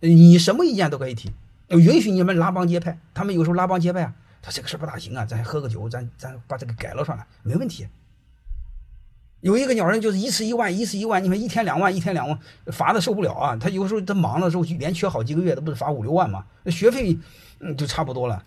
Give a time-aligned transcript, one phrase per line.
[0.00, 1.32] 你什么意见都可以提，
[1.68, 2.98] 允许你们拉帮结派。
[3.14, 7.88] 他们有时候拉帮结派啊，他这个事不大行啊，咱喝个酒，咱咱把这个改了算了，没问题。
[9.40, 13.56] 有一个鸟人就是一次一万，一次一万，你们一天两万，一天两万，罚的受不了啊！
[13.56, 16.46] 他有时候他忙的时候连缺好几个月，他不是罚五六万吗？
[16.64, 17.16] 那学费
[17.60, 18.44] 嗯就差不多了，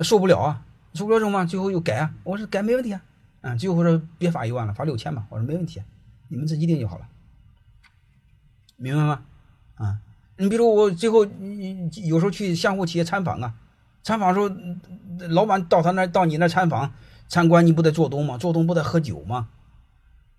[0.00, 1.44] 受不了啊，受不了什么？
[1.46, 3.02] 最后又改啊，我说改没问题啊，
[3.40, 5.82] 嗯，最后说别罚一万了，罚六千吧，我说没问题，
[6.28, 7.08] 你们自己定就好了，
[8.76, 9.22] 明白吗？
[9.76, 9.98] 啊，
[10.36, 13.54] 你比如我最后有时候去相互企业参访啊，
[14.02, 14.50] 参访时候
[15.28, 16.92] 老板到他那到你那参访
[17.28, 18.36] 参观，你不得做东吗？
[18.36, 19.48] 做东不得喝酒吗？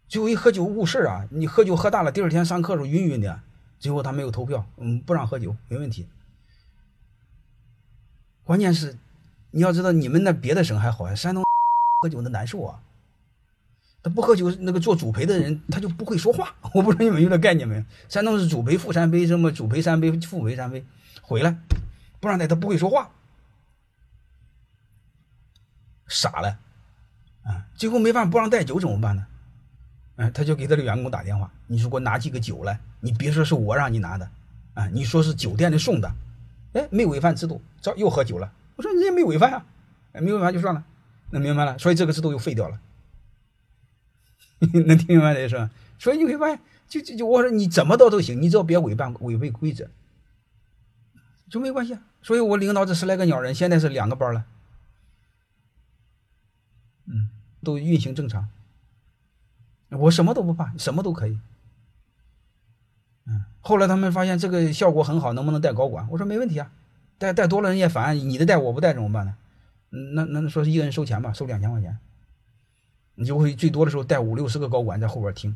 [0.08, 1.28] 最后一喝酒误事啊！
[1.32, 3.42] 你喝酒喝大了，第二天上课时候晕晕的。
[3.80, 6.08] 最后他没有投票，嗯，不让喝酒，没问题。
[8.44, 8.98] 关键是
[9.52, 11.44] 你要知道，你们那别的省还好呀，山东
[12.02, 12.82] 喝酒的难受啊。
[14.06, 16.54] 他不喝酒，那个做主陪的人他就不会说话。
[16.76, 17.84] 我不知道你们有这概念没有？
[18.08, 20.86] 山东是主陪副三杯，什么主陪三杯、副陪三杯，
[21.24, 21.58] 回来
[22.20, 23.10] 不让带，他不会说话，
[26.08, 26.60] 傻了
[27.46, 27.66] 啊！
[27.76, 29.26] 最后没办法，不让带酒怎么办呢？
[30.18, 34.30] 嗯，他就给他的员工打电话，你说给我拿几个酒来，你别说是我让你拿的，
[34.76, 36.14] 啊，你说是酒店里送的，
[36.74, 38.54] 哎，没违反制度，这又喝酒了。
[38.76, 39.66] 我说人家没违反啊，
[40.14, 40.84] 没违反就算了，
[41.32, 42.80] 那明白了，所以这个制度又废掉了。
[44.88, 45.70] 能听明白这是吧？
[46.00, 49.88] 所以你会发现，就就就我说你怎么倒都行，你只要别违反违背规则，
[51.50, 51.98] 就没关系。
[52.22, 54.46] 所以我领导这十来个鸟人，现在是两个班了，
[57.06, 57.30] 嗯，
[57.64, 58.48] 都运行正常。
[59.90, 61.40] 我什么都不怕，什么都可以。
[63.28, 66.08] 嗯，后来他们发现这个效果很好，能不能带高管？
[66.10, 66.72] 我说没问题啊，
[67.18, 69.36] 带带多了人也烦，你的带我不带怎么办呢？
[70.16, 71.98] 那那说是一个人收钱吧，收两千块钱，
[73.16, 75.56] 你就会最多的时候带五六十个高管在后边听。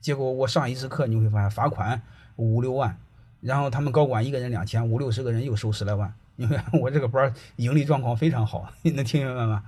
[0.00, 2.00] 结果我上一次课，你会发现罚款
[2.36, 2.96] 五六万，
[3.40, 6.12] 然后他们高管一个人两千，五六十个人又收十来万。
[6.36, 9.64] 因为我这个班盈利状况非常好， 你能听明白吗？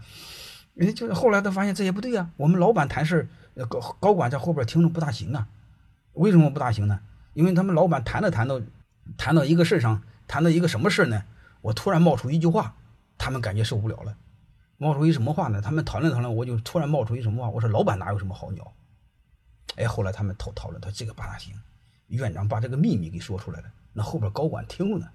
[0.79, 3.27] 哎，就是后来他发现这也不对啊，我们老板谈事
[3.69, 5.49] 高高管在后边听着不大行啊，
[6.13, 7.01] 为什么不大行呢？
[7.33, 8.61] 因为他们老板谈着谈到，
[9.17, 11.25] 谈到一个事上，谈到一个什么事呢？
[11.63, 12.75] 我突然冒出一句话，
[13.17, 14.15] 他们感觉受不了了。
[14.79, 15.61] 冒出一什么话呢？
[15.61, 17.51] 他们讨论讨论，我就突然冒出一什么话？
[17.51, 18.73] 我说老板哪有什么好鸟？
[19.77, 21.55] 哎，后来他们讨讨论，他这个不大行。
[22.07, 25.09] 院长把这个秘密给说出来了，那后边高管听了呢。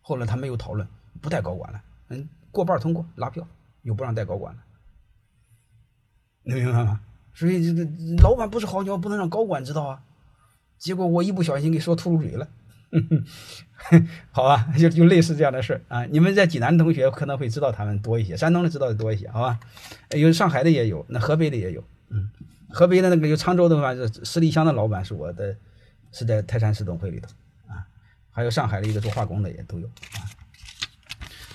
[0.00, 0.86] 后来他们又讨论，
[1.20, 3.44] 不带高管了，嗯，过半通过拉票，
[3.82, 4.62] 又不让带高管了。
[6.44, 7.00] 能明白吗？
[7.34, 7.90] 所以这个
[8.22, 10.04] 老板不是好鸟，不能让高管知道啊。
[10.78, 12.46] 结果我一不小心给说秃噜嘴了，
[14.30, 16.04] 好吧， 就就类似这样的事啊。
[16.06, 19.58] 你们在济南的同学可能会知道他们多一些，山东的知道的多一些，好吧？
[20.10, 22.30] 有上海的也有，那河北的也有，嗯，
[22.68, 25.56] 河北的那个有沧州的话，是十里香的老板是我的，
[26.12, 27.28] 是在泰山市总会里头
[27.66, 27.84] 啊。
[28.30, 30.22] 还有上海的一个做化工的也都有啊。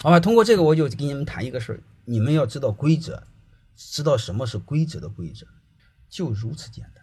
[0.02, 3.24] 好吧，通过这个我就给你们谈一个事儿，你们要知道规则。
[3.82, 5.48] 知道什么是规则的规则，
[6.10, 6.99] 就如此简单。